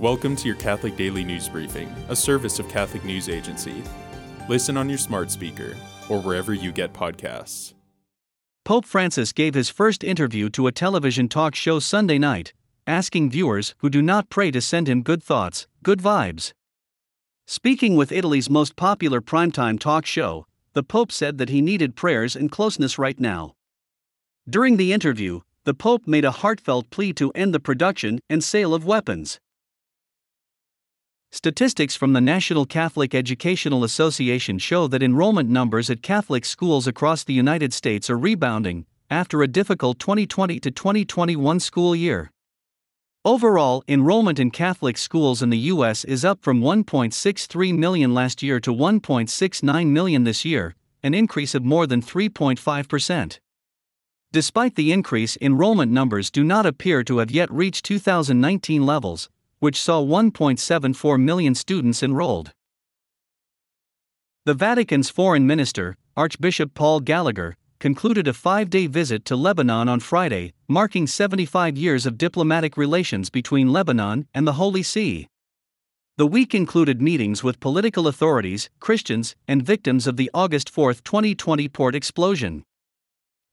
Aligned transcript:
Welcome 0.00 0.34
to 0.36 0.48
your 0.48 0.56
Catholic 0.56 0.96
Daily 0.96 1.22
News 1.22 1.48
Briefing, 1.48 1.88
a 2.08 2.16
service 2.16 2.58
of 2.58 2.68
Catholic 2.68 3.04
News 3.04 3.28
Agency. 3.28 3.80
Listen 4.48 4.76
on 4.76 4.88
your 4.88 4.98
smart 4.98 5.30
speaker 5.30 5.76
or 6.08 6.20
wherever 6.20 6.52
you 6.52 6.72
get 6.72 6.92
podcasts. 6.92 7.74
Pope 8.64 8.86
Francis 8.86 9.32
gave 9.32 9.54
his 9.54 9.70
first 9.70 10.02
interview 10.02 10.50
to 10.50 10.66
a 10.66 10.72
television 10.72 11.28
talk 11.28 11.54
show 11.54 11.78
Sunday 11.78 12.18
night, 12.18 12.52
asking 12.88 13.30
viewers 13.30 13.76
who 13.78 13.88
do 13.88 14.02
not 14.02 14.30
pray 14.30 14.50
to 14.50 14.60
send 14.60 14.88
him 14.88 15.00
good 15.00 15.22
thoughts, 15.22 15.68
good 15.84 16.00
vibes. 16.00 16.52
Speaking 17.46 17.94
with 17.94 18.10
Italy's 18.10 18.50
most 18.50 18.74
popular 18.74 19.20
primetime 19.20 19.78
talk 19.78 20.06
show, 20.06 20.44
the 20.72 20.82
Pope 20.82 21.12
said 21.12 21.38
that 21.38 21.50
he 21.50 21.60
needed 21.60 21.94
prayers 21.94 22.34
and 22.34 22.50
closeness 22.50 22.98
right 22.98 23.20
now. 23.20 23.54
During 24.50 24.76
the 24.76 24.92
interview, 24.92 25.42
the 25.62 25.72
Pope 25.72 26.08
made 26.08 26.24
a 26.24 26.32
heartfelt 26.32 26.90
plea 26.90 27.12
to 27.12 27.30
end 27.30 27.54
the 27.54 27.60
production 27.60 28.18
and 28.28 28.42
sale 28.42 28.74
of 28.74 28.84
weapons. 28.84 29.38
Statistics 31.34 31.96
from 31.96 32.12
the 32.12 32.20
National 32.20 32.64
Catholic 32.64 33.12
Educational 33.12 33.82
Association 33.82 34.56
show 34.56 34.86
that 34.86 35.02
enrollment 35.02 35.50
numbers 35.50 35.90
at 35.90 36.00
Catholic 36.00 36.44
schools 36.44 36.86
across 36.86 37.24
the 37.24 37.32
United 37.32 37.72
States 37.74 38.08
are 38.08 38.16
rebounding 38.16 38.86
after 39.10 39.42
a 39.42 39.48
difficult 39.48 39.98
2020 39.98 40.60
to 40.60 40.70
2021 40.70 41.58
school 41.58 41.96
year. 41.96 42.30
Overall, 43.24 43.82
enrollment 43.88 44.38
in 44.38 44.52
Catholic 44.52 44.96
schools 44.96 45.42
in 45.42 45.50
the 45.50 45.58
U.S. 45.74 46.04
is 46.04 46.24
up 46.24 46.40
from 46.40 46.60
1.63 46.60 47.76
million 47.76 48.14
last 48.14 48.40
year 48.40 48.60
to 48.60 48.72
1.69 48.72 49.88
million 49.88 50.22
this 50.22 50.44
year, 50.44 50.76
an 51.02 51.14
increase 51.14 51.56
of 51.56 51.64
more 51.64 51.88
than 51.88 52.00
3.5%. 52.00 53.40
Despite 54.30 54.76
the 54.76 54.92
increase, 54.92 55.36
enrollment 55.40 55.90
numbers 55.90 56.30
do 56.30 56.44
not 56.44 56.64
appear 56.64 57.02
to 57.02 57.18
have 57.18 57.32
yet 57.32 57.50
reached 57.50 57.84
2019 57.86 58.86
levels, 58.86 59.28
which 59.64 59.80
saw 59.80 59.98
1.74 60.02 61.18
million 61.18 61.54
students 61.54 62.02
enrolled. 62.02 62.52
The 64.44 64.52
Vatican's 64.52 65.08
foreign 65.08 65.46
minister, 65.46 65.96
Archbishop 66.18 66.74
Paul 66.74 67.00
Gallagher, 67.00 67.56
concluded 67.80 68.28
a 68.28 68.34
five 68.34 68.68
day 68.68 68.86
visit 68.86 69.24
to 69.24 69.36
Lebanon 69.36 69.88
on 69.88 70.00
Friday, 70.00 70.52
marking 70.68 71.06
75 71.06 71.78
years 71.78 72.04
of 72.04 72.18
diplomatic 72.18 72.76
relations 72.76 73.30
between 73.30 73.72
Lebanon 73.72 74.28
and 74.34 74.46
the 74.46 74.58
Holy 74.60 74.82
See. 74.82 75.28
The 76.18 76.26
week 76.26 76.54
included 76.54 77.00
meetings 77.00 77.42
with 77.42 77.58
political 77.58 78.06
authorities, 78.06 78.68
Christians, 78.80 79.34
and 79.48 79.62
victims 79.62 80.06
of 80.06 80.18
the 80.18 80.30
August 80.34 80.68
4, 80.68 80.92
2020 80.92 81.70
port 81.70 81.94
explosion. 81.94 82.64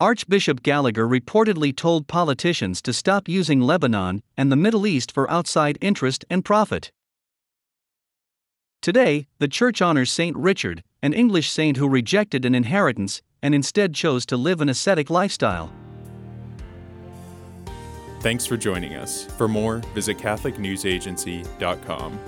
Archbishop 0.02 0.64
Gallagher 0.64 1.08
reportedly 1.08 1.74
told 1.76 2.08
politicians 2.08 2.82
to 2.82 2.92
stop 2.92 3.30
using 3.30 3.62
Lebanon 3.62 4.24
and 4.36 4.52
the 4.52 4.56
Middle 4.56 4.88
East 4.88 5.12
for 5.12 5.30
outside 5.30 5.78
interest 5.80 6.26
and 6.28 6.44
profit. 6.44 6.92
Today, 8.82 9.28
the 9.38 9.48
Church 9.48 9.80
honors 9.80 10.12
Saint 10.12 10.36
Richard, 10.36 10.84
an 11.04 11.14
English 11.14 11.52
saint 11.52 11.78
who 11.78 11.88
rejected 11.88 12.46
an 12.46 12.56
inheritance 12.56 13.22
and 13.44 13.54
instead 13.54 13.94
chose 13.94 14.26
to 14.26 14.38
live 14.38 14.60
an 14.60 14.70
ascetic 14.70 15.12
lifestyle. 15.12 15.72
Thanks 18.22 18.48
for 18.48 18.58
joining 18.58 18.96
us. 18.96 19.26
For 19.38 19.48
more, 19.48 19.84
visit 19.94 20.18
CatholicNewsAgency.com. 20.18 22.20